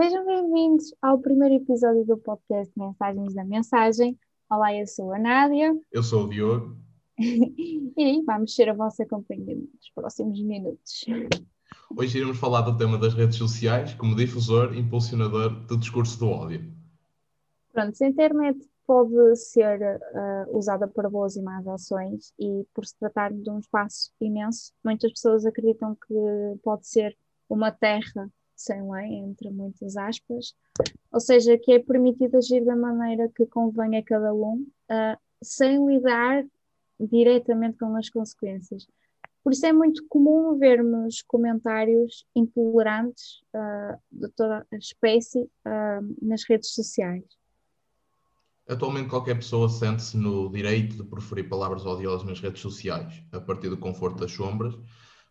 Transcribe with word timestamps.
Sejam 0.00 0.24
bem-vindos 0.24 0.94
ao 1.02 1.18
primeiro 1.18 1.56
episódio 1.56 2.04
do 2.04 2.16
podcast 2.16 2.72
Mensagens 2.78 3.34
da 3.34 3.42
Mensagem. 3.42 4.16
Olá, 4.48 4.72
eu 4.72 4.86
sou 4.86 5.12
a 5.12 5.18
Nádia. 5.18 5.76
Eu 5.90 6.04
sou 6.04 6.22
o 6.22 6.28
Diogo. 6.28 6.76
e 7.18 8.22
vamos 8.24 8.54
ser 8.54 8.68
a 8.68 8.74
vossa 8.74 9.04
companhia 9.04 9.56
nos 9.56 9.90
próximos 9.92 10.40
minutos. 10.40 11.04
Hoje 11.96 12.18
iremos 12.18 12.38
falar 12.38 12.60
do 12.60 12.78
tema 12.78 12.96
das 12.96 13.12
redes 13.12 13.36
sociais 13.38 13.92
como 13.94 14.14
difusor 14.14 14.72
e 14.72 14.78
impulsionador 14.78 15.66
do 15.66 15.76
discurso 15.76 16.16
do 16.20 16.28
ódio. 16.28 16.72
Pronto, 17.72 18.00
a 18.00 18.06
internet 18.06 18.70
pode 18.86 19.34
ser 19.34 19.80
uh, 19.82 20.56
usada 20.56 20.86
para 20.86 21.10
boas 21.10 21.34
e 21.34 21.42
más 21.42 21.66
ações 21.66 22.32
e 22.38 22.64
por 22.72 22.86
se 22.86 22.96
tratar 23.00 23.32
de 23.32 23.50
um 23.50 23.58
espaço 23.58 24.12
imenso, 24.20 24.72
muitas 24.84 25.10
pessoas 25.10 25.44
acreditam 25.44 25.96
que 25.96 26.14
pode 26.62 26.86
ser 26.86 27.18
uma 27.50 27.72
terra 27.72 28.30
sem 28.58 28.90
lei, 28.90 29.14
entre 29.14 29.50
muitas 29.50 29.96
aspas, 29.96 30.54
ou 31.12 31.20
seja, 31.20 31.56
que 31.56 31.72
é 31.72 31.78
permitido 31.78 32.36
agir 32.36 32.64
da 32.64 32.76
maneira 32.76 33.30
que 33.34 33.46
convém 33.46 33.96
a 33.96 34.02
cada 34.02 34.34
um, 34.34 34.66
uh, 34.90 35.18
sem 35.40 35.86
lidar 35.86 36.44
diretamente 36.98 37.78
com 37.78 37.96
as 37.96 38.10
consequências. 38.10 38.86
Por 39.44 39.52
isso 39.52 39.64
é 39.64 39.72
muito 39.72 40.04
comum 40.08 40.58
vermos 40.58 41.22
comentários 41.22 42.26
intolerantes 42.34 43.40
uh, 43.54 43.96
de 44.10 44.28
toda 44.32 44.66
a 44.70 44.76
espécie 44.76 45.42
uh, 45.42 46.16
nas 46.20 46.42
redes 46.46 46.74
sociais. 46.74 47.24
Atualmente, 48.68 49.08
qualquer 49.08 49.36
pessoa 49.36 49.68
sente-se 49.68 50.16
no 50.18 50.50
direito 50.50 50.96
de 50.96 51.04
preferir 51.04 51.48
palavras 51.48 51.86
odiosas 51.86 52.26
nas 52.26 52.40
redes 52.40 52.60
sociais, 52.60 53.22
a 53.32 53.40
partir 53.40 53.70
do 53.70 53.78
conforto 53.78 54.18
das 54.18 54.32
sombras, 54.32 54.74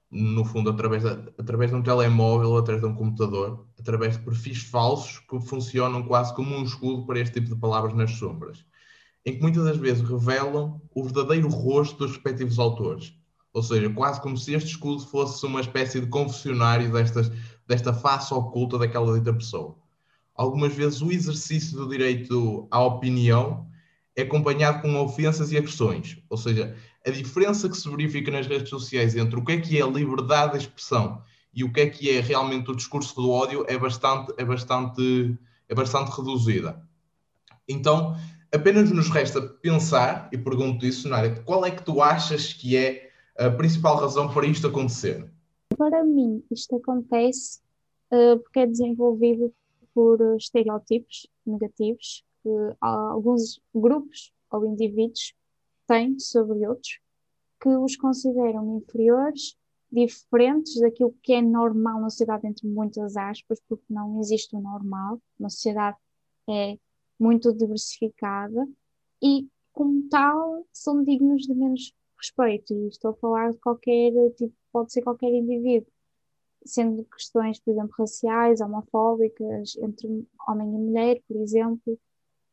no 0.09 0.45
fundo, 0.45 0.69
através, 0.69 1.05
através 1.05 1.69
de 1.69 1.75
um 1.75 1.81
telemóvel, 1.81 2.55
através 2.57 2.81
de 2.81 2.89
um 2.89 2.95
computador, 2.95 3.67
através 3.77 4.17
de 4.17 4.23
perfis 4.23 4.63
falsos 4.63 5.19
que 5.19 5.39
funcionam 5.41 6.03
quase 6.03 6.33
como 6.33 6.55
um 6.55 6.63
escudo 6.63 7.05
para 7.05 7.19
este 7.19 7.41
tipo 7.41 7.53
de 7.53 7.59
palavras 7.59 7.93
nas 7.93 8.11
sombras, 8.11 8.65
em 9.25 9.35
que 9.35 9.41
muitas 9.41 9.65
das 9.65 9.77
vezes 9.77 10.07
revelam 10.07 10.81
o 10.95 11.03
verdadeiro 11.03 11.49
rosto 11.49 11.97
dos 11.97 12.11
respectivos 12.13 12.57
autores. 12.57 13.13
Ou 13.53 13.61
seja, 13.61 13.89
quase 13.89 14.21
como 14.21 14.37
se 14.37 14.53
este 14.53 14.69
escudo 14.69 15.05
fosse 15.07 15.45
uma 15.45 15.61
espécie 15.61 15.99
de 15.99 16.07
confessionário 16.07 16.91
destas, 16.91 17.31
desta 17.67 17.93
face 17.93 18.33
oculta 18.33 18.77
daquela 18.77 19.17
dita 19.17 19.33
pessoa. 19.33 19.75
Algumas 20.35 20.73
vezes 20.73 21.01
o 21.01 21.11
exercício 21.11 21.75
do 21.75 21.89
direito 21.89 22.67
à 22.69 22.79
opinião 22.79 23.67
é 24.15 24.21
acompanhado 24.21 24.81
com 24.81 24.95
ofensas 24.99 25.51
e 25.51 25.57
agressões. 25.57 26.19
Ou 26.29 26.37
seja, 26.37 26.75
a 27.07 27.11
diferença 27.11 27.69
que 27.69 27.77
se 27.77 27.89
verifica 27.89 28.29
nas 28.29 28.47
redes 28.47 28.69
sociais 28.69 29.15
entre 29.15 29.39
o 29.39 29.43
que 29.43 29.53
é 29.53 29.61
que 29.61 29.79
é 29.79 29.81
a 29.81 29.87
liberdade 29.87 30.53
de 30.53 30.65
expressão 30.65 31.21
e 31.53 31.63
o 31.63 31.71
que 31.71 31.79
é 31.79 31.89
que 31.89 32.09
é 32.09 32.19
realmente 32.19 32.69
o 32.69 32.75
discurso 32.75 33.15
do 33.15 33.31
ódio 33.31 33.65
é 33.67 33.77
bastante, 33.77 34.33
é 34.37 34.43
bastante, 34.43 35.37
é 35.69 35.73
bastante 35.73 36.11
reduzida. 36.11 36.85
Então, 37.67 38.15
apenas 38.53 38.91
nos 38.91 39.09
resta 39.09 39.41
pensar, 39.41 40.29
e 40.31 40.37
pergunto 40.37 40.85
isso, 40.85 41.07
Nária, 41.07 41.41
qual 41.43 41.65
é 41.65 41.71
que 41.71 41.83
tu 41.83 42.01
achas 42.01 42.53
que 42.53 42.75
é 42.75 43.09
a 43.37 43.49
principal 43.49 43.95
razão 43.95 44.31
para 44.31 44.45
isto 44.45 44.67
acontecer? 44.67 45.31
Para 45.77 46.03
mim, 46.03 46.43
isto 46.51 46.75
acontece 46.75 47.59
uh, 48.11 48.37
porque 48.39 48.59
é 48.59 48.67
desenvolvido 48.67 49.53
por 49.93 50.19
estereótipos 50.35 51.27
negativos 51.45 52.23
que 52.43 52.49
alguns 52.81 53.59
grupos 53.73 54.31
ou 54.51 54.65
indivíduos 54.65 55.33
têm 55.87 56.19
sobre 56.19 56.67
outros 56.67 56.99
que 57.59 57.69
os 57.69 57.95
consideram 57.95 58.77
inferiores, 58.77 59.57
diferentes 59.91 60.79
daquilo 60.79 61.15
que 61.23 61.33
é 61.33 61.41
normal 61.41 62.01
na 62.01 62.09
sociedade, 62.09 62.45
entre 62.47 62.67
muitas 62.67 63.15
aspas, 63.17 63.59
porque 63.67 63.85
não 63.89 64.19
existe 64.19 64.55
o 64.55 64.59
normal, 64.59 65.21
uma 65.39 65.49
sociedade 65.49 65.97
é 66.49 66.77
muito 67.19 67.51
diversificada 67.53 68.67
e, 69.21 69.47
como 69.73 70.07
tal, 70.09 70.65
são 70.71 71.03
dignos 71.03 71.43
de 71.43 71.53
menos 71.53 71.93
respeito. 72.17 72.73
E 72.73 72.87
estou 72.89 73.11
a 73.11 73.15
falar 73.15 73.51
de 73.51 73.57
qualquer 73.59 74.11
tipo, 74.35 74.53
pode 74.71 74.91
ser 74.91 75.01
qualquer 75.01 75.31
indivíduo, 75.33 75.91
sendo 76.65 77.03
questões, 77.05 77.59
por 77.59 77.71
exemplo, 77.71 77.95
raciais, 77.97 78.61
homofóbicas, 78.61 79.75
entre 79.77 80.27
homem 80.47 80.67
e 80.67 80.77
mulher, 80.77 81.21
por 81.27 81.37
exemplo, 81.37 81.97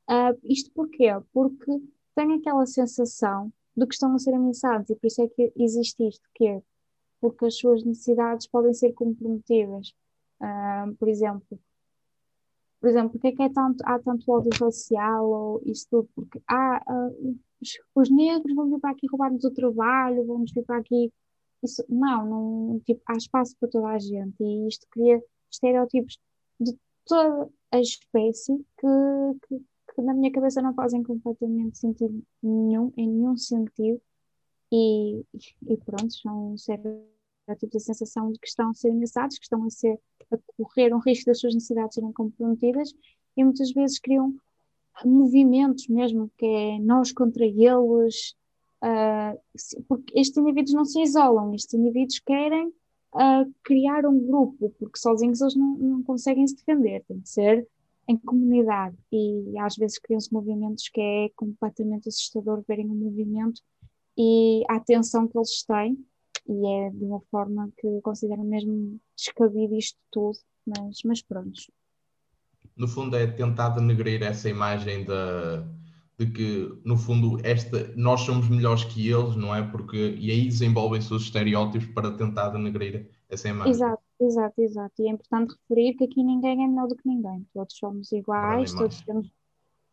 Uh, 0.06 0.38
isto 0.44 0.70
porquê? 0.72 1.06
Porque 1.32 1.70
têm 2.14 2.34
aquela 2.34 2.66
sensação 2.66 3.52
de 3.76 3.86
que 3.86 3.94
estão 3.94 4.14
a 4.14 4.18
ser 4.18 4.34
ameaçados 4.34 4.90
e 4.90 4.94
por 4.94 5.06
isso 5.06 5.22
é 5.22 5.28
que 5.28 5.52
existe 5.56 6.06
isto, 6.06 6.28
que 6.34 6.46
é 6.46 6.62
porque 7.20 7.46
as 7.46 7.56
suas 7.56 7.82
necessidades 7.82 8.46
podem 8.46 8.74
ser 8.74 8.92
comprometidas. 8.92 9.94
Uh, 10.40 10.94
por 10.96 11.08
exemplo, 11.08 11.58
por 12.80 12.90
exemplo, 12.90 13.12
porque 13.12 13.28
é 13.28 13.32
que 13.32 13.42
é 13.42 13.48
tanto, 13.48 13.82
há 13.86 13.98
tanto 13.98 14.30
ódio 14.30 14.50
racial 14.60 15.26
ou 15.26 15.62
isto 15.64 15.88
tudo? 15.88 16.08
Porque 16.14 16.42
há, 16.46 16.82
uh, 16.86 17.38
os, 17.62 17.70
os, 17.94 18.10
negros 18.10 18.54
vão 18.54 18.70
vir 18.70 18.78
para 18.78 18.90
aqui 18.90 19.06
roubar-nos 19.06 19.42
o 19.42 19.50
trabalho, 19.50 20.26
vão-nos 20.26 20.52
vir 20.52 20.64
para 20.64 20.76
aqui. 20.78 21.10
Isso, 21.62 21.82
não, 21.88 22.26
não 22.26 22.80
tipo, 22.80 23.00
há 23.06 23.14
espaço 23.14 23.56
para 23.58 23.70
toda 23.70 23.88
a 23.88 23.98
gente 23.98 24.34
e 24.38 24.68
isto 24.68 24.86
cria 24.90 25.22
estereótipos 25.50 26.18
de 26.60 26.76
toda 27.06 27.48
a 27.72 27.80
espécie 27.80 28.54
que, 28.78 29.46
que 29.48 29.64
que 29.94 30.02
na 30.02 30.12
minha 30.14 30.32
cabeça 30.32 30.60
não 30.60 30.74
fazem 30.74 31.02
completamente 31.02 31.78
sentido 31.78 32.22
nenhum, 32.42 32.92
em 32.96 33.08
nenhum 33.08 33.36
sentido, 33.36 34.00
e, 34.72 35.24
e 35.68 35.76
pronto, 35.84 36.12
são 36.12 36.54
tipo 37.58 37.76
de 37.76 37.80
sensação 37.80 38.32
de 38.32 38.38
que 38.38 38.48
estão 38.48 38.70
a 38.70 38.74
ser 38.74 38.90
ameaçados, 38.90 39.38
que 39.38 39.44
estão 39.44 39.62
a 39.64 39.70
ser 39.70 40.00
a 40.32 40.38
correr 40.56 40.94
um 40.94 40.98
risco 40.98 41.26
das 41.26 41.38
suas 41.38 41.54
necessidades 41.54 41.94
serem 41.94 42.12
comprometidas, 42.12 42.92
e 43.36 43.44
muitas 43.44 43.70
vezes 43.72 43.98
criam 43.98 44.34
movimentos 45.04 45.88
mesmo, 45.88 46.30
que 46.36 46.46
é 46.46 46.78
nós 46.78 47.12
contra 47.12 47.44
eles, 47.44 48.34
uh, 48.82 49.84
porque 49.88 50.18
estes 50.18 50.36
indivíduos 50.36 50.74
não 50.74 50.84
se 50.84 51.00
isolam, 51.02 51.54
estes 51.54 51.74
indivíduos 51.74 52.20
querem 52.20 52.68
uh, 52.68 53.54
criar 53.62 54.06
um 54.06 54.18
grupo, 54.18 54.74
porque 54.78 54.98
sozinhos 54.98 55.40
eles 55.40 55.56
não, 55.56 55.76
não 55.76 56.02
conseguem 56.02 56.46
se 56.46 56.56
defender, 56.56 57.04
tem 57.06 57.20
que 57.20 57.28
ser 57.28 57.68
em 58.08 58.16
comunidade 58.16 58.96
e 59.12 59.58
às 59.58 59.76
vezes 59.76 59.98
criam-se 59.98 60.32
movimentos 60.32 60.88
que 60.88 61.00
é 61.00 61.28
completamente 61.36 62.08
assustador 62.08 62.62
verem 62.66 62.90
um 62.90 62.94
movimento 62.94 63.60
e 64.16 64.62
a 64.68 64.76
atenção 64.76 65.26
que 65.26 65.36
eles 65.36 65.64
têm 65.64 65.98
e 66.46 66.66
é 66.66 66.90
de 66.90 67.04
uma 67.04 67.20
forma 67.30 67.70
que 67.78 68.00
considero 68.02 68.44
mesmo 68.44 69.00
descabido 69.16 69.74
isto 69.76 69.98
tudo, 70.10 70.38
mas, 70.66 70.98
mas 71.04 71.22
pronto. 71.22 71.60
No 72.76 72.86
fundo 72.86 73.16
é 73.16 73.26
tentar 73.26 73.70
denegrir 73.70 74.22
essa 74.22 74.48
imagem 74.48 75.04
da, 75.04 75.66
de 76.18 76.26
que, 76.26 76.80
no 76.84 76.96
fundo, 76.96 77.38
esta, 77.42 77.92
nós 77.96 78.20
somos 78.20 78.48
melhores 78.48 78.84
que 78.84 79.08
eles, 79.08 79.36
não 79.36 79.54
é? 79.54 79.62
Porque, 79.62 80.16
e 80.18 80.30
aí 80.30 80.44
desenvolvem-se 80.44 81.12
os 81.12 81.22
estereótipos 81.22 81.88
para 81.88 82.10
tentar 82.12 82.50
denegrir 82.50 83.10
essa 83.28 83.48
imagem. 83.48 83.72
Exato. 83.72 84.03
Exato, 84.20 84.60
exato. 84.62 85.02
E 85.02 85.08
é 85.08 85.10
importante 85.10 85.54
referir 85.54 85.94
que 85.94 86.04
aqui 86.04 86.22
ninguém 86.22 86.64
é 86.64 86.68
melhor 86.68 86.88
do 86.88 86.96
que 86.96 87.08
ninguém. 87.08 87.46
Todos 87.52 87.76
somos 87.76 88.12
iguais, 88.12 88.72
todos 88.72 89.00
temos, 89.02 89.30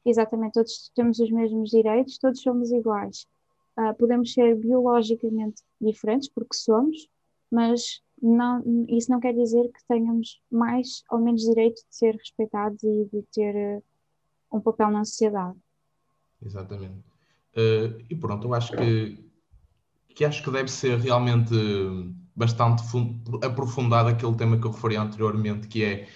exatamente, 0.05 0.53
todos 0.53 0.91
temos 0.95 1.19
os 1.19 1.31
mesmos 1.31 1.69
direitos, 1.69 2.17
todos 2.17 2.41
somos 2.41 2.71
iguais. 2.71 3.27
Uh, 3.77 3.93
podemos 3.97 4.31
ser 4.33 4.55
biologicamente 4.55 5.63
diferentes, 5.79 6.29
porque 6.29 6.55
somos, 6.55 7.09
mas 7.49 8.01
não, 8.21 8.63
isso 8.87 9.09
não 9.09 9.19
quer 9.19 9.33
dizer 9.33 9.63
que 9.71 9.87
tenhamos 9.87 10.39
mais 10.51 11.03
ou 11.09 11.19
menos 11.19 11.41
direito 11.41 11.77
de 11.77 11.95
ser 11.95 12.15
respeitados 12.15 12.83
e 12.83 13.09
de 13.11 13.23
ter 13.33 13.55
uh, 13.77 13.83
um 14.57 14.59
papel 14.59 14.91
na 14.91 15.03
sociedade. 15.03 15.57
Exatamente. 16.45 16.99
Uh, 17.55 18.05
e 18.09 18.15
pronto, 18.15 18.47
eu 18.47 18.53
acho 18.53 18.71
que, 18.73 19.17
que 20.09 20.25
acho 20.25 20.43
que 20.43 20.51
deve 20.51 20.69
ser 20.69 20.99
realmente 20.99 21.55
bastante 22.35 22.83
aprofundado 23.43 24.09
aquele 24.09 24.35
tema 24.35 24.57
que 24.57 24.65
eu 24.65 24.71
referi 24.71 24.95
anteriormente, 24.95 25.67
que 25.67 25.83
é 25.83 26.07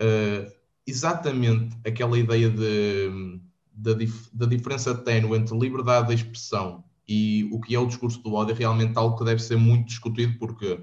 uh, 0.00 0.52
exatamente 0.86 1.76
aquela 1.86 2.18
ideia 2.18 2.48
de, 2.48 3.40
da, 3.72 3.92
dif 3.92 4.28
da 4.32 4.46
diferença 4.46 4.94
ténue 4.94 5.36
entre 5.36 5.58
liberdade 5.58 6.08
de 6.08 6.14
expressão 6.14 6.84
e 7.08 7.48
o 7.52 7.60
que 7.60 7.74
é 7.74 7.78
o 7.78 7.86
discurso 7.86 8.22
do 8.22 8.34
ódio, 8.34 8.54
é 8.54 8.58
realmente 8.58 8.96
algo 8.98 9.16
que 9.16 9.24
deve 9.24 9.42
ser 9.42 9.56
muito 9.56 9.86
discutido, 9.86 10.38
porque 10.38 10.78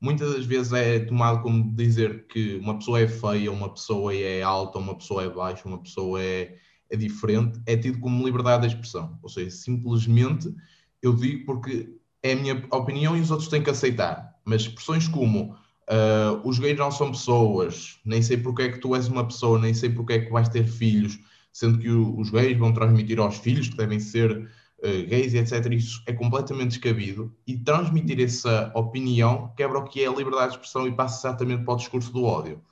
muitas 0.00 0.32
das 0.32 0.46
vezes 0.46 0.72
é 0.72 1.00
tomado 1.00 1.42
como 1.42 1.74
dizer 1.74 2.26
que 2.26 2.56
uma 2.56 2.78
pessoa 2.78 3.00
é 3.00 3.06
feia, 3.06 3.52
uma 3.52 3.68
pessoa 3.68 4.14
é 4.14 4.42
alta, 4.42 4.78
uma 4.78 4.96
pessoa 4.96 5.24
é 5.24 5.28
baixa, 5.28 5.68
uma 5.68 5.82
pessoa 5.82 6.22
é, 6.22 6.56
é 6.88 6.96
diferente, 6.96 7.60
é 7.66 7.76
tido 7.76 8.00
como 8.00 8.24
liberdade 8.24 8.66
de 8.66 8.74
expressão. 8.74 9.18
Ou 9.22 9.28
seja, 9.28 9.50
simplesmente 9.50 10.54
eu 11.02 11.14
digo 11.14 11.44
porque 11.44 11.99
é 12.22 12.32
a 12.32 12.36
minha 12.36 12.66
opinião 12.70 13.16
e 13.16 13.20
os 13.20 13.30
outros 13.30 13.48
têm 13.48 13.62
que 13.62 13.70
aceitar. 13.70 14.34
Mas 14.44 14.62
expressões 14.62 15.08
como 15.08 15.56
uh, 15.90 16.48
os 16.48 16.58
gays 16.58 16.78
não 16.78 16.90
são 16.90 17.10
pessoas, 17.10 17.98
nem 18.04 18.22
sei 18.22 18.36
porque 18.36 18.62
é 18.62 18.72
que 18.72 18.78
tu 18.78 18.94
és 18.94 19.08
uma 19.08 19.26
pessoa, 19.26 19.58
nem 19.58 19.74
sei 19.74 19.90
porque 19.90 20.14
é 20.14 20.18
que 20.20 20.30
vais 20.30 20.48
ter 20.48 20.64
filhos, 20.64 21.18
sendo 21.52 21.78
que 21.78 21.90
o, 21.90 22.18
os 22.18 22.30
gays 22.30 22.56
vão 22.58 22.72
transmitir 22.72 23.18
aos 23.18 23.38
filhos 23.38 23.68
que 23.68 23.76
devem 23.76 23.98
ser 23.98 24.36
uh, 24.38 25.06
gays 25.08 25.34
etc. 25.34 25.72
Isso 25.72 26.02
é 26.06 26.12
completamente 26.12 26.70
descabido 26.70 27.34
e 27.46 27.56
transmitir 27.58 28.20
essa 28.20 28.70
opinião 28.74 29.52
quebra 29.56 29.78
o 29.78 29.84
que 29.84 30.02
é 30.02 30.08
a 30.08 30.12
liberdade 30.12 30.48
de 30.48 30.54
expressão 30.54 30.86
e 30.86 30.92
passa 30.92 31.28
exatamente 31.28 31.64
para 31.64 31.74
o 31.74 31.76
discurso 31.76 32.12
do 32.12 32.24
ódio. 32.24 32.62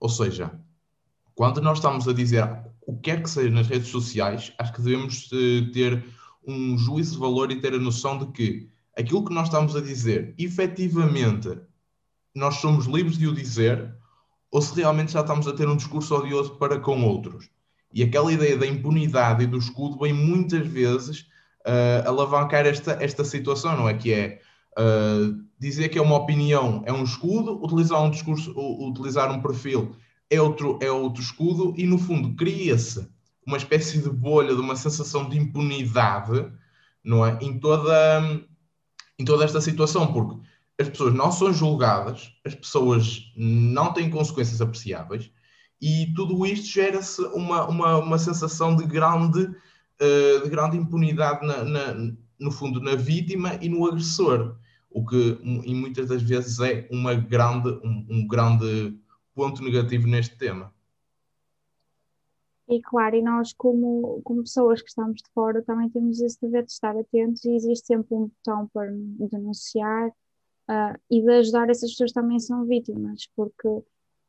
Ou 0.00 0.08
seja, 0.08 0.52
quando 1.34 1.60
nós 1.60 1.78
estamos 1.78 2.06
a 2.06 2.12
dizer 2.12 2.44
o 2.86 2.94
que 2.94 3.10
quer 3.10 3.22
que 3.22 3.30
seja 3.30 3.50
nas 3.50 3.68
redes 3.68 3.88
sociais, 3.88 4.52
acho 4.58 4.72
que 4.72 4.82
devemos 4.82 5.30
uh, 5.32 5.72
ter 5.72 6.04
um 6.46 6.78
juízo 6.78 7.14
de 7.14 7.20
valor 7.20 7.50
e 7.52 7.60
ter 7.60 7.74
a 7.74 7.78
noção 7.78 8.18
de 8.18 8.26
que 8.28 8.68
aquilo 8.98 9.24
que 9.24 9.32
nós 9.32 9.46
estamos 9.46 9.76
a 9.76 9.80
dizer, 9.80 10.34
efetivamente, 10.38 11.58
nós 12.34 12.56
somos 12.56 12.86
livres 12.86 13.16
de 13.16 13.26
o 13.26 13.34
dizer, 13.34 13.94
ou 14.50 14.60
se 14.60 14.74
realmente 14.74 15.12
já 15.12 15.20
estamos 15.20 15.46
a 15.46 15.52
ter 15.52 15.68
um 15.68 15.76
discurso 15.76 16.14
odioso 16.14 16.56
para 16.56 16.78
com 16.80 17.02
outros. 17.04 17.48
E 17.92 18.02
aquela 18.02 18.32
ideia 18.32 18.56
da 18.56 18.66
impunidade 18.66 19.44
e 19.44 19.46
do 19.46 19.58
escudo 19.58 19.98
vem 19.98 20.12
muitas 20.12 20.66
vezes 20.66 21.20
uh, 21.66 22.06
alavancar 22.06 22.66
esta, 22.66 22.92
esta 23.02 23.24
situação, 23.24 23.76
não 23.76 23.88
é? 23.88 23.94
Que 23.94 24.12
é 24.12 24.40
uh, 24.78 25.42
dizer 25.58 25.88
que 25.88 25.98
é 25.98 26.02
uma 26.02 26.16
opinião 26.16 26.82
é 26.84 26.92
um 26.92 27.04
escudo, 27.04 27.62
utilizar 27.64 28.02
um 28.02 28.10
discurso, 28.10 28.52
utilizar 28.56 29.30
um 29.30 29.40
perfil 29.40 29.96
é 30.30 30.40
outro, 30.40 30.78
é 30.82 30.90
outro 30.90 31.22
escudo, 31.22 31.74
e 31.76 31.86
no 31.86 31.98
fundo 31.98 32.34
cria-se 32.34 33.08
uma 33.46 33.56
espécie 33.56 33.98
de 33.98 34.10
bolha, 34.10 34.54
de 34.54 34.60
uma 34.60 34.76
sensação 34.76 35.28
de 35.28 35.38
impunidade, 35.38 36.52
não 37.02 37.24
é? 37.24 37.38
Em 37.40 37.58
toda, 37.58 38.44
em 39.18 39.24
toda 39.24 39.44
esta 39.44 39.60
situação, 39.60 40.12
porque 40.12 40.40
as 40.78 40.88
pessoas 40.88 41.14
não 41.14 41.32
são 41.32 41.52
julgadas, 41.52 42.32
as 42.44 42.54
pessoas 42.54 43.32
não 43.36 43.92
têm 43.92 44.08
consequências 44.10 44.60
apreciáveis, 44.60 45.30
e 45.80 46.12
tudo 46.14 46.46
isto 46.46 46.66
gera-se 46.66 47.20
uma, 47.22 47.66
uma, 47.68 47.98
uma 47.98 48.18
sensação 48.18 48.76
de 48.76 48.86
grande, 48.86 49.44
uh, 49.44 50.42
de 50.42 50.48
grande 50.48 50.76
impunidade, 50.76 51.46
na, 51.46 51.64
na, 51.64 51.94
no 52.38 52.50
fundo, 52.50 52.80
na 52.80 52.94
vítima 52.94 53.58
e 53.60 53.68
no 53.68 53.86
agressor, 53.86 54.56
o 54.90 55.04
que 55.04 55.38
e 55.64 55.74
muitas 55.74 56.08
das 56.08 56.22
vezes 56.22 56.58
é 56.60 56.88
uma 56.90 57.14
grande, 57.14 57.68
um, 57.84 58.06
um 58.08 58.26
grande 58.26 58.96
ponto 59.34 59.62
negativo 59.62 60.06
neste 60.06 60.36
tema. 60.36 60.72
E 62.68 62.82
claro, 62.82 63.16
e 63.16 63.22
nós 63.22 63.52
como, 63.54 64.20
como 64.22 64.42
pessoas 64.42 64.82
que 64.82 64.88
estamos 64.90 65.22
de 65.22 65.30
fora 65.32 65.62
também 65.62 65.88
temos 65.88 66.20
esse 66.20 66.38
dever 66.40 66.64
de 66.64 66.72
estar 66.72 66.96
atentos 66.96 67.44
e 67.44 67.54
existe 67.54 67.86
sempre 67.86 68.14
um 68.14 68.26
botão 68.26 68.68
para 68.68 68.90
denunciar 69.30 70.08
uh, 70.08 70.98
e 71.10 71.22
de 71.22 71.30
ajudar 71.30 71.70
essas 71.70 71.90
pessoas 71.92 72.12
também 72.12 72.38
são 72.38 72.66
vítimas, 72.66 73.26
porque 73.34 73.68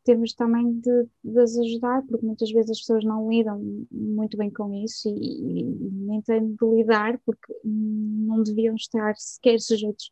temos 0.05 0.33
também 0.33 0.79
de, 0.79 1.07
de 1.23 1.39
as 1.39 1.57
ajudar, 1.57 2.01
porque 2.07 2.25
muitas 2.25 2.49
vezes 2.51 2.71
as 2.71 2.79
pessoas 2.79 3.03
não 3.03 3.29
lidam 3.29 3.85
muito 3.91 4.37
bem 4.37 4.49
com 4.49 4.73
isso 4.73 5.09
e, 5.09 5.61
e 5.61 5.91
nem 5.91 6.21
têm 6.21 6.55
de 6.55 6.65
lidar 6.65 7.19
porque 7.25 7.53
não 7.63 8.41
deviam 8.41 8.75
estar 8.75 9.15
sequer 9.17 9.59
sujeitos 9.59 10.11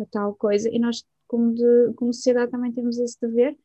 a 0.00 0.06
tal 0.06 0.34
coisa. 0.34 0.68
E 0.70 0.78
nós, 0.78 1.04
como, 1.26 1.52
de, 1.52 1.92
como 1.96 2.12
sociedade, 2.12 2.52
também 2.52 2.72
temos 2.72 2.98
esse 2.98 3.20
dever 3.20 3.58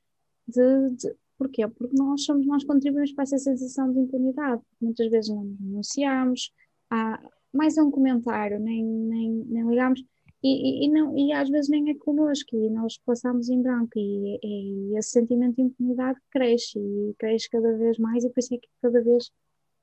de, 0.48 0.90
de 0.96 1.16
Porquê? 1.40 1.66
Porque 1.70 1.96
nós 1.96 2.26
somos, 2.26 2.46
nós 2.46 2.66
contribuímos 2.66 3.14
para 3.14 3.24
essa 3.24 3.38
sensação 3.38 3.92
de 3.94 4.00
impunidade. 4.00 4.62
Muitas 4.82 5.10
vezes 5.10 5.30
não 5.30 5.46
denunciamos, 5.46 6.52
há 6.90 7.20
mais 7.54 7.78
um 7.78 7.90
comentário, 7.90 8.60
nem, 8.60 8.84
nem, 8.84 9.32
nem 9.48 9.68
ligamos, 9.68 10.04
e, 10.44 10.86
e, 10.86 10.90
não, 10.90 11.18
e 11.18 11.32
às 11.32 11.50
vezes 11.50 11.70
nem 11.70 11.90
é 11.90 11.96
connosco, 11.96 12.56
e 12.56 12.70
nós 12.70 12.98
passamos 13.06 13.50
em 13.50 13.62
branco, 13.62 13.92
e, 13.96 14.40
e 14.44 14.98
esse 14.98 15.12
sentimento 15.12 15.56
de 15.56 15.64
impunidade 15.64 16.20
cresce, 16.30 16.78
e 16.78 17.14
cresce 17.18 17.50
cada 17.50 17.76
vez 17.78 17.98
mais, 17.98 18.24
e 18.24 18.30
por 18.30 18.40
isso 18.40 18.54
é 18.54 18.58
que 18.58 18.68
cada 18.82 19.02
vez 19.02 19.32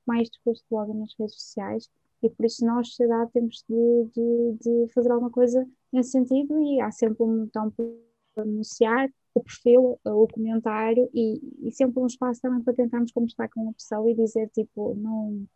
mais 0.05 0.29
disposto 0.29 0.63
logo 0.71 0.93
nas 0.93 1.13
redes 1.19 1.35
sociais, 1.35 1.89
e 2.23 2.29
por 2.29 2.45
isso 2.45 2.65
nós, 2.65 2.89
sociedade, 2.89 3.31
temos 3.33 3.63
de, 3.67 4.07
de, 4.15 4.57
de 4.61 4.93
fazer 4.93 5.11
alguma 5.11 5.31
coisa 5.31 5.67
nesse 5.91 6.11
sentido, 6.11 6.59
e 6.59 6.79
há 6.81 6.91
sempre 6.91 7.23
um 7.23 7.45
botão 7.45 7.71
para 7.71 8.43
denunciar, 8.43 9.09
o 9.37 9.43
perfil, 9.43 9.99
o 10.03 10.27
comentário 10.27 11.09
e, 11.13 11.39
e, 11.67 11.71
sempre 11.71 11.99
um 11.99 12.07
espaço 12.07 12.41
também 12.41 12.61
para 12.63 12.73
tentarmos 12.73 13.11
conversar 13.11 13.47
com 13.49 13.61
uma 13.61 13.73
pessoa 13.73 14.09
e 14.09 14.15
dizer 14.15 14.49
tipo, 14.49 14.95
não, 14.95 15.47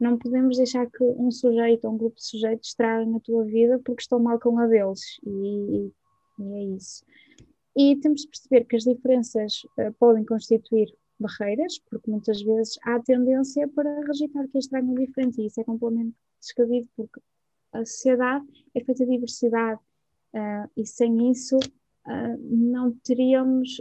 não 0.00 0.18
podemos 0.18 0.56
deixar 0.56 0.90
que 0.90 1.04
um 1.04 1.30
sujeito 1.30 1.86
ou 1.86 1.94
um 1.94 1.98
grupo 1.98 2.16
de 2.16 2.24
sujeitos 2.24 2.70
estraguem 2.70 3.14
a 3.14 3.20
tua 3.20 3.44
vida 3.44 3.78
porque 3.84 4.02
estão 4.02 4.18
mal 4.18 4.40
com 4.40 4.58
a 4.58 4.66
deles 4.66 5.20
e, 5.26 5.92
e 6.38 6.54
é 6.54 6.64
isso. 6.76 7.04
E 7.76 7.96
temos 7.96 8.22
de 8.22 8.28
perceber 8.28 8.64
que 8.64 8.76
as 8.76 8.84
diferenças 8.84 9.64
uh, 9.78 9.92
podem 9.98 10.24
constituir 10.24 10.92
barreiras, 11.18 11.78
porque 11.90 12.10
muitas 12.10 12.42
vezes 12.42 12.78
há 12.82 12.98
tendência 13.00 13.68
para 13.68 14.04
rejeitar 14.06 14.48
que 14.48 14.56
é 14.56 14.60
estranho 14.60 14.90
ou 14.90 14.98
diferente, 14.98 15.40
e 15.40 15.46
isso 15.46 15.60
é 15.60 15.64
completamente 15.64 16.14
descabido, 16.40 16.88
porque 16.96 17.20
a 17.72 17.78
sociedade 17.84 18.44
é 18.74 18.84
feita 18.84 19.04
de 19.04 19.10
diversidade, 19.12 19.80
uh, 20.34 20.70
e 20.76 20.84
sem 20.84 21.30
isso 21.30 21.58
uh, 22.06 22.38
não 22.40 22.92
teríamos 23.04 23.80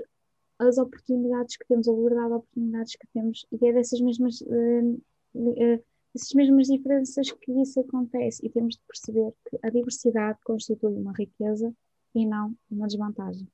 as 0.60 0.78
oportunidades 0.78 1.58
que 1.58 1.66
temos, 1.68 1.88
a 1.88 1.92
liberdade 1.92 2.28
de 2.28 2.34
oportunidades 2.36 2.96
que 2.96 3.08
temos, 3.14 3.46
e 3.52 3.68
é 3.68 3.74
dessas 3.74 4.00
mesmas, 4.00 4.42
uh, 4.42 5.02
uh, 5.36 5.84
essas 6.14 6.34
mesmas 6.34 6.68
diferenças 6.68 7.32
que 7.32 7.52
isso 7.62 7.80
acontece, 7.80 8.46
e 8.46 8.50
temos 8.50 8.76
de 8.76 8.82
perceber 8.88 9.34
que 9.50 9.58
a 9.64 9.70
diversidade 9.70 10.40
constitui 10.44 10.94
uma 10.94 11.14
riqueza 11.14 11.74
e 12.14 12.26
não 12.26 12.56
uma 12.70 12.88
desvantagem. 12.88 13.48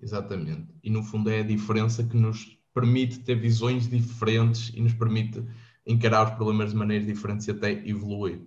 Exatamente, 0.00 0.74
e 0.82 0.90
no 0.90 1.02
fundo 1.02 1.30
é 1.30 1.40
a 1.40 1.46
diferença 1.46 2.04
que 2.04 2.16
nos 2.16 2.58
permite 2.74 3.20
ter 3.20 3.36
visões 3.36 3.88
diferentes 3.88 4.70
e 4.74 4.82
nos 4.82 4.92
permite 4.92 5.42
encarar 5.86 6.28
os 6.28 6.34
problemas 6.34 6.72
de 6.72 6.76
maneiras 6.76 7.06
diferentes 7.06 7.46
e 7.46 7.52
até 7.52 7.70
evoluir. 7.88 8.42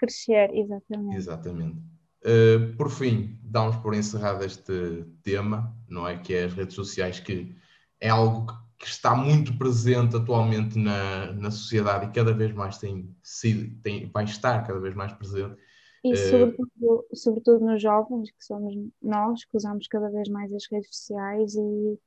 Crescer, 0.00 0.50
exatamente. 0.52 1.16
Exatamente. 1.16 1.91
Uh, 2.24 2.76
por 2.76 2.88
fim, 2.88 3.36
damos 3.42 3.76
por 3.76 3.94
encerrado 3.94 4.44
este 4.44 5.04
tema, 5.22 5.76
não 5.88 6.06
é? 6.06 6.18
Que 6.18 6.34
é 6.34 6.44
as 6.44 6.52
redes 6.52 6.74
sociais, 6.74 7.18
que 7.18 7.54
é 8.00 8.08
algo 8.08 8.46
que 8.78 8.86
está 8.86 9.14
muito 9.14 9.56
presente 9.58 10.16
atualmente 10.16 10.78
na, 10.78 11.32
na 11.32 11.50
sociedade 11.50 12.06
e 12.06 12.12
cada 12.12 12.32
vez 12.32 12.52
mais 12.52 12.78
tem 12.78 13.14
sido, 13.22 13.80
tem, 13.80 14.10
vai 14.10 14.24
estar 14.24 14.66
cada 14.66 14.80
vez 14.80 14.94
mais 14.94 15.12
presente. 15.12 15.56
E 16.04 16.12
uh, 16.12 16.16
sobretudo, 16.16 17.06
sobretudo 17.14 17.64
nos 17.64 17.80
jovens, 17.80 18.30
que 18.30 18.44
somos 18.44 18.74
nós, 19.00 19.44
que 19.44 19.56
usamos 19.56 19.86
cada 19.86 20.10
vez 20.10 20.28
mais 20.28 20.52
as 20.52 20.66
redes 20.70 20.88
sociais 20.96 21.54
e 21.54 21.98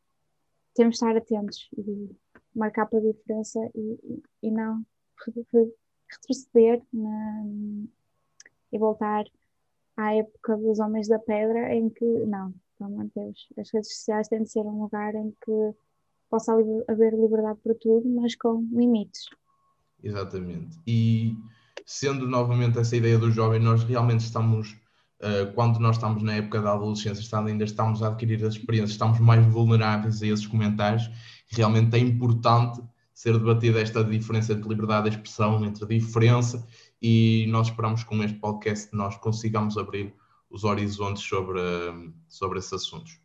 temos 0.73 0.97
de 0.97 1.05
estar 1.05 1.15
atentos 1.15 1.69
e 1.77 2.09
marcar 2.53 2.85
para 2.85 2.99
a 2.99 3.01
diferença 3.01 3.59
e, 3.73 4.21
e 4.43 4.51
não 4.51 4.85
retroceder 6.09 6.81
na, 6.91 7.45
e 8.71 8.77
voltar 8.77 9.25
à 9.97 10.13
época 10.13 10.57
dos 10.57 10.79
Homens 10.79 11.07
da 11.07 11.19
Pedra, 11.19 11.73
em 11.73 11.89
que, 11.89 12.05
não, 12.05 12.53
pelo 12.77 13.09
Deus, 13.15 13.47
as 13.57 13.71
redes 13.71 13.95
sociais 13.95 14.27
têm 14.27 14.43
de 14.43 14.51
ser 14.51 14.61
um 14.61 14.83
lugar 14.83 15.15
em 15.15 15.31
que 15.43 15.73
possa 16.29 16.53
haver 16.87 17.13
liberdade 17.13 17.59
para 17.63 17.75
tudo, 17.75 18.07
mas 18.09 18.35
com 18.35 18.67
limites. 18.71 19.25
Exatamente. 20.03 20.77
E 20.85 21.35
sendo 21.85 22.27
novamente 22.27 22.77
essa 22.77 22.95
ideia 22.95 23.17
do 23.17 23.31
jovem, 23.31 23.59
nós 23.59 23.83
realmente 23.83 24.21
estamos, 24.21 24.71
uh, 25.21 25.53
quando 25.53 25.79
nós 25.79 25.95
estamos 25.95 26.21
na 26.23 26.33
época 26.33 26.61
da 26.61 26.73
adolescência, 26.73 27.39
ainda 27.39 27.63
estamos 27.63 28.03
a 28.03 28.07
adquirir 28.07 28.43
as 28.43 28.55
experiências, 28.55 28.91
estamos 28.91 29.19
mais 29.19 29.45
vulneráveis 29.45 30.21
a 30.21 30.27
esses 30.27 30.47
comentários. 30.47 31.09
Realmente 31.47 31.95
é 31.95 31.99
importante 31.99 32.81
ser 33.13 33.37
debatida 33.37 33.79
esta 33.79 34.03
diferença 34.03 34.51
entre 34.51 34.67
liberdade 34.67 35.09
de 35.09 35.15
expressão, 35.15 35.63
entre 35.63 35.85
diferença 35.85 36.67
e 37.01 37.45
nós 37.49 37.67
esperamos 37.67 38.03
que 38.03 38.09
com 38.09 38.23
este 38.23 38.37
podcast 38.39 38.95
nós 38.95 39.17
consigamos 39.17 39.77
abrir 39.77 40.13
os 40.49 40.63
horizontes 40.63 41.23
sobre, 41.23 41.59
sobre 42.27 42.59
esses 42.59 42.73
assuntos. 42.73 43.19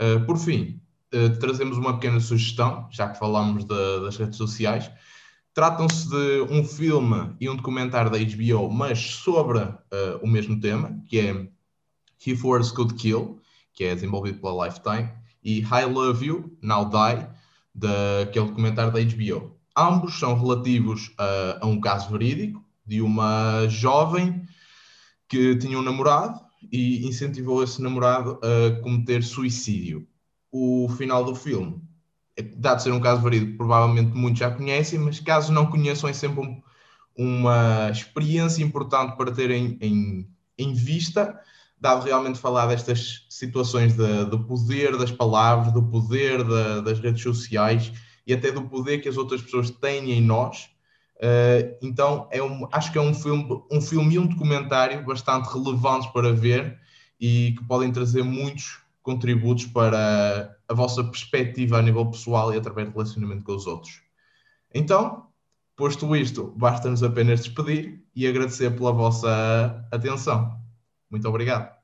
Uh, 0.00 0.24
por 0.24 0.38
fim, 0.38 0.80
uh, 1.14 1.38
trazemos 1.38 1.76
uma 1.76 1.94
pequena 1.94 2.20
sugestão, 2.20 2.88
já 2.90 3.08
que 3.08 3.18
falamos 3.18 3.64
de, 3.64 4.00
das 4.00 4.16
redes 4.16 4.36
sociais. 4.36 4.90
Tratam-se 5.54 6.08
de 6.08 6.42
um 6.50 6.64
filme 6.64 7.36
e 7.38 7.48
um 7.48 7.56
documentário 7.56 8.10
da 8.10 8.18
HBO, 8.18 8.70
mas 8.70 8.98
sobre 8.98 9.58
uh, 9.58 9.76
o 10.22 10.26
mesmo 10.26 10.58
tema, 10.58 10.98
que 11.06 11.18
é 11.18 11.48
If 12.26 12.42
Words 12.42 12.72
Could 12.72 12.94
Kill, 12.94 13.38
que 13.74 13.84
é 13.84 13.94
desenvolvido 13.94 14.40
pela 14.40 14.66
Lifetime, 14.66 15.10
e 15.44 15.60
I 15.60 15.84
Love 15.84 16.24
You, 16.24 16.56
Now 16.62 16.88
Die, 16.88 17.26
de, 17.74 18.26
que 18.32 18.38
é 18.38 18.42
o 18.42 18.46
documentário 18.46 18.92
da 18.92 19.00
HBO. 19.00 19.56
Ambos 19.76 20.18
são 20.18 20.38
relativos 20.38 21.12
a, 21.18 21.58
a 21.64 21.66
um 21.66 21.80
caso 21.80 22.10
verídico, 22.10 22.61
de 22.86 23.00
uma 23.00 23.66
jovem 23.68 24.44
que 25.28 25.56
tinha 25.56 25.78
um 25.78 25.82
namorado 25.82 26.38
e 26.70 27.06
incentivou 27.06 27.62
esse 27.62 27.80
namorado 27.80 28.38
a 28.42 28.80
cometer 28.82 29.22
suicídio. 29.22 30.06
O 30.50 30.88
final 30.96 31.24
do 31.24 31.34
filme, 31.34 31.80
dado 32.56 32.82
ser 32.82 32.92
um 32.92 33.00
caso 33.00 33.22
verídico, 33.22 33.56
provavelmente 33.56 34.14
muitos 34.14 34.40
já 34.40 34.50
conhecem, 34.50 34.98
mas 34.98 35.20
caso 35.20 35.52
não 35.52 35.66
conheçam, 35.66 36.08
é 36.10 36.12
sempre 36.12 36.40
um, 36.40 36.62
uma 37.16 37.90
experiência 37.90 38.62
importante 38.62 39.16
para 39.16 39.32
terem 39.32 39.78
em, 39.80 40.28
em 40.58 40.74
vista, 40.74 41.38
dado 41.80 42.04
realmente 42.04 42.38
falar 42.38 42.66
destas 42.66 43.26
situações 43.28 43.94
de, 43.94 44.24
do 44.26 44.44
poder 44.44 44.96
das 44.96 45.10
palavras, 45.10 45.72
do 45.72 45.82
poder 45.82 46.44
de, 46.44 46.82
das 46.82 47.00
redes 47.00 47.22
sociais 47.22 47.92
e 48.26 48.34
até 48.34 48.52
do 48.52 48.68
poder 48.68 48.98
que 48.98 49.08
as 49.08 49.16
outras 49.16 49.42
pessoas 49.42 49.70
têm 49.70 50.12
em 50.12 50.20
nós 50.20 50.71
Uh, 51.22 51.78
então 51.80 52.28
é 52.32 52.42
um, 52.42 52.66
acho 52.72 52.90
que 52.90 52.98
é 52.98 53.00
um 53.00 53.14
filme, 53.14 53.62
um 53.70 53.80
filme 53.80 54.16
e 54.16 54.18
um 54.18 54.26
documentário 54.26 55.04
bastante 55.04 55.46
relevantes 55.52 56.10
para 56.10 56.32
ver 56.32 56.80
e 57.20 57.54
que 57.56 57.64
podem 57.64 57.92
trazer 57.92 58.24
muitos 58.24 58.80
contributos 59.02 59.66
para 59.66 60.56
a 60.68 60.74
vossa 60.74 61.04
perspectiva 61.04 61.78
a 61.78 61.82
nível 61.82 62.06
pessoal 62.06 62.52
e 62.52 62.56
através 62.58 62.88
do 62.88 62.94
relacionamento 62.94 63.44
com 63.44 63.54
os 63.54 63.68
outros. 63.68 64.02
Então, 64.74 65.28
posto 65.76 66.16
isto, 66.16 66.52
basta-nos 66.56 67.04
apenas 67.04 67.44
despedir 67.44 68.02
e 68.16 68.26
agradecer 68.26 68.74
pela 68.74 68.92
vossa 68.92 69.86
atenção. 69.92 70.60
Muito 71.08 71.28
obrigado. 71.28 71.81